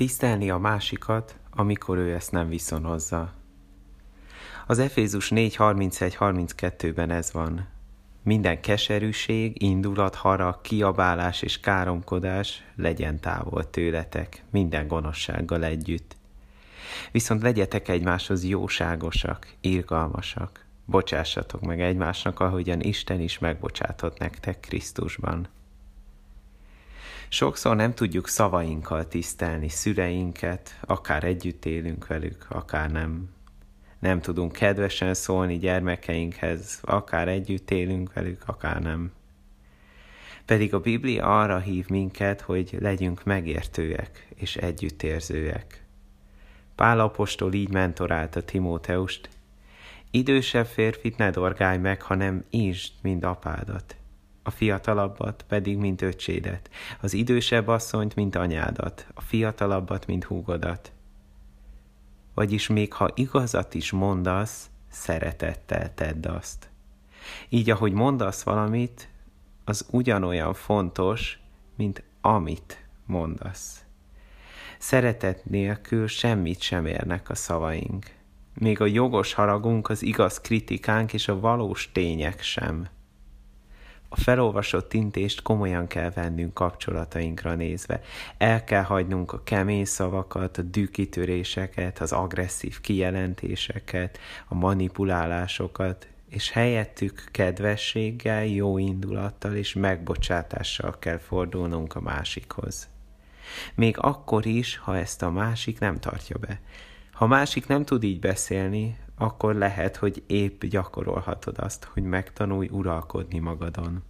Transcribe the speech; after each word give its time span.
Tisztelni 0.00 0.50
a 0.50 0.58
másikat, 0.58 1.36
amikor 1.50 1.98
ő 1.98 2.14
ezt 2.14 2.32
nem 2.32 2.48
viszonozza. 2.48 3.32
Az 4.66 4.78
Efézus 4.78 5.28
4.31-32-ben 5.34 7.10
ez 7.10 7.32
van. 7.32 7.68
Minden 8.22 8.60
keserűség, 8.60 9.62
indulat, 9.62 10.14
harag, 10.14 10.60
kiabálás 10.60 11.42
és 11.42 11.60
káromkodás 11.60 12.64
legyen 12.76 13.20
távol 13.20 13.70
tőletek, 13.70 14.44
minden 14.50 14.86
gonoszsággal 14.86 15.64
együtt. 15.64 16.16
Viszont 17.12 17.42
legyetek 17.42 17.88
egymáshoz 17.88 18.44
jóságosak, 18.44 19.46
irgalmasak. 19.60 20.64
Bocsássatok 20.84 21.60
meg 21.60 21.80
egymásnak, 21.80 22.40
ahogyan 22.40 22.80
Isten 22.80 23.20
is 23.20 23.38
megbocsátott 23.38 24.18
nektek 24.18 24.60
Krisztusban. 24.60 25.48
Sokszor 27.32 27.76
nem 27.76 27.94
tudjuk 27.94 28.28
szavainkkal 28.28 29.08
tisztelni 29.08 29.68
szüleinket, 29.68 30.78
akár 30.80 31.24
együtt 31.24 31.64
élünk 31.64 32.06
velük, 32.06 32.46
akár 32.48 32.90
nem. 32.90 33.30
Nem 33.98 34.20
tudunk 34.20 34.52
kedvesen 34.52 35.14
szólni 35.14 35.58
gyermekeinkhez, 35.58 36.78
akár 36.82 37.28
együtt 37.28 37.70
élünk 37.70 38.12
velük, 38.12 38.42
akár 38.46 38.82
nem. 38.82 39.12
Pedig 40.44 40.74
a 40.74 40.80
Biblia 40.80 41.40
arra 41.40 41.58
hív 41.58 41.88
minket, 41.88 42.40
hogy 42.40 42.76
legyünk 42.80 43.24
megértőek 43.24 44.28
és 44.34 44.56
együttérzőek. 44.56 45.84
Pál 46.74 47.00
apostol 47.00 47.52
így 47.52 47.70
mentorálta 47.70 48.44
Timóteust, 48.44 49.28
idősebb 50.10 50.66
férfit 50.66 51.16
ne 51.16 51.30
dorgálj 51.30 51.78
meg, 51.78 52.02
hanem 52.02 52.44
ízd, 52.50 52.92
mind 53.02 53.24
apádat 53.24 53.94
a 54.42 54.50
fiatalabbat 54.50 55.44
pedig, 55.48 55.78
mint 55.78 56.02
öcsédet, 56.02 56.70
az 57.00 57.12
idősebb 57.12 57.68
asszonyt, 57.68 58.14
mint 58.14 58.34
anyádat, 58.34 59.06
a 59.14 59.20
fiatalabbat, 59.20 60.06
mint 60.06 60.24
húgodat. 60.24 60.92
Vagyis 62.34 62.66
még 62.66 62.92
ha 62.92 63.10
igazat 63.14 63.74
is 63.74 63.90
mondasz, 63.90 64.70
szeretettel 64.88 65.94
tedd 65.94 66.28
azt. 66.28 66.68
Így, 67.48 67.70
ahogy 67.70 67.92
mondasz 67.92 68.42
valamit, 68.42 69.08
az 69.64 69.86
ugyanolyan 69.90 70.54
fontos, 70.54 71.38
mint 71.76 72.02
amit 72.20 72.84
mondasz. 73.06 73.84
Szeretet 74.78 75.44
nélkül 75.44 76.06
semmit 76.06 76.60
sem 76.60 76.86
érnek 76.86 77.30
a 77.30 77.34
szavaink. 77.34 78.06
Még 78.54 78.80
a 78.80 78.86
jogos 78.86 79.32
haragunk, 79.32 79.88
az 79.88 80.02
igaz 80.02 80.40
kritikánk 80.40 81.12
és 81.12 81.28
a 81.28 81.40
valós 81.40 81.92
tények 81.92 82.42
sem 82.42 82.88
a 84.12 84.20
felolvasott 84.20 84.92
intést 84.92 85.42
komolyan 85.42 85.86
kell 85.86 86.10
vennünk 86.10 86.54
kapcsolatainkra 86.54 87.54
nézve. 87.54 88.00
El 88.38 88.64
kell 88.64 88.82
hagynunk 88.82 89.32
a 89.32 89.42
kemény 89.42 89.84
szavakat, 89.84 90.58
a 90.58 90.62
dűkitöréseket, 90.62 91.98
az 91.98 92.12
agresszív 92.12 92.80
kijelentéseket, 92.80 94.18
a 94.48 94.54
manipulálásokat, 94.54 96.08
és 96.28 96.50
helyettük 96.50 97.24
kedvességgel, 97.30 98.44
jó 98.44 98.78
indulattal 98.78 99.54
és 99.54 99.74
megbocsátással 99.74 100.98
kell 100.98 101.18
fordulnunk 101.18 101.94
a 101.94 102.00
másikhoz. 102.00 102.88
Még 103.74 103.96
akkor 103.98 104.46
is, 104.46 104.76
ha 104.76 104.96
ezt 104.96 105.22
a 105.22 105.30
másik 105.30 105.78
nem 105.78 106.00
tartja 106.00 106.36
be. 106.38 106.60
Ha 107.20 107.26
másik 107.26 107.66
nem 107.66 107.84
tud 107.84 108.02
így 108.02 108.20
beszélni, 108.20 108.98
akkor 109.16 109.54
lehet, 109.54 109.96
hogy 109.96 110.22
épp 110.26 110.64
gyakorolhatod 110.64 111.58
azt, 111.58 111.84
hogy 111.84 112.02
megtanulj 112.02 112.68
uralkodni 112.72 113.38
magadon. 113.38 114.02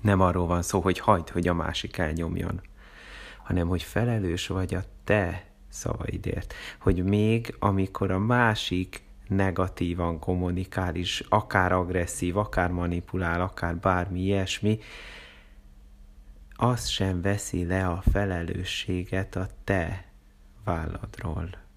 Nem 0.00 0.20
arról 0.20 0.46
van 0.46 0.62
szó, 0.62 0.80
hogy 0.80 0.98
hagyd, 0.98 1.28
hogy 1.28 1.48
a 1.48 1.54
másik 1.54 1.98
elnyomjon, 1.98 2.60
hanem 3.42 3.68
hogy 3.68 3.82
felelős 3.82 4.46
vagy 4.46 4.74
a 4.74 4.82
te 5.04 5.44
szavaidért. 5.68 6.54
Hogy 6.80 7.04
még 7.04 7.56
amikor 7.58 8.10
a 8.10 8.18
másik 8.18 9.02
negatívan 9.28 10.18
kommunikál 10.18 10.94
is, 10.94 11.22
akár 11.28 11.72
agresszív, 11.72 12.36
akár 12.36 12.70
manipulál, 12.70 13.40
akár 13.40 13.76
bármi 13.76 14.20
ilyesmi, 14.20 14.78
az 16.52 16.86
sem 16.88 17.22
veszi 17.22 17.66
le 17.66 17.86
a 17.86 18.02
felelősséget 18.10 19.36
a 19.36 19.46
te 19.64 20.04
válladról 20.64 21.68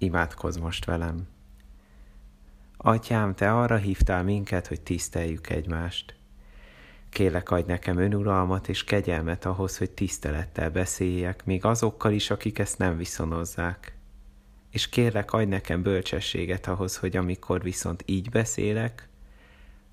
imádkozz 0.00 0.56
most 0.56 0.84
velem. 0.84 1.26
Atyám, 2.76 3.34
te 3.34 3.52
arra 3.52 3.76
hívtál 3.76 4.22
minket, 4.22 4.66
hogy 4.66 4.80
tiszteljük 4.80 5.50
egymást. 5.50 6.14
Kélek 7.08 7.50
adj 7.50 7.66
nekem 7.66 7.98
önuralmat 7.98 8.68
és 8.68 8.84
kegyelmet 8.84 9.44
ahhoz, 9.44 9.78
hogy 9.78 9.90
tisztelettel 9.90 10.70
beszéljek, 10.70 11.44
még 11.44 11.64
azokkal 11.64 12.12
is, 12.12 12.30
akik 12.30 12.58
ezt 12.58 12.78
nem 12.78 12.96
viszonozzák. 12.96 13.94
És 14.70 14.88
kérlek, 14.88 15.32
adj 15.32 15.48
nekem 15.48 15.82
bölcsességet 15.82 16.66
ahhoz, 16.66 16.96
hogy 16.96 17.16
amikor 17.16 17.62
viszont 17.62 18.02
így 18.06 18.30
beszélek, 18.30 19.08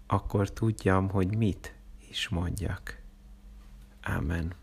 akkor 0.08 0.50
tudjam, 0.50 1.10
hogy 1.10 1.38
mit 1.38 1.74
is 2.10 2.30
mondjak. 2.30 2.98
Amen. 4.04 4.54